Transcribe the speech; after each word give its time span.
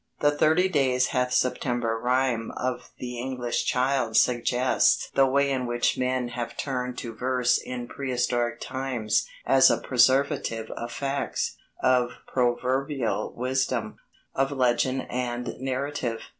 The 0.19 0.31
"Thirty 0.31 0.67
days 0.67 1.09
hath 1.09 1.31
September" 1.31 1.95
rhyme 1.95 2.49
of 2.57 2.89
the 2.97 3.19
English 3.19 3.65
child 3.65 4.17
suggests 4.17 5.11
the 5.13 5.27
way 5.27 5.51
in 5.51 5.67
which 5.67 5.95
men 5.95 6.23
must 6.25 6.33
have 6.35 6.57
turned 6.57 6.97
to 6.97 7.13
verse 7.13 7.59
in 7.59 7.87
prehistoric 7.87 8.59
times 8.59 9.27
as 9.45 9.69
a 9.69 9.77
preservative 9.77 10.71
of 10.71 10.91
facts, 10.91 11.55
of 11.83 12.13
proverbial 12.25 13.31
wisdom, 13.37 13.97
of 14.33 14.51
legend 14.51 15.05
and 15.07 15.53
narrative. 15.59 16.21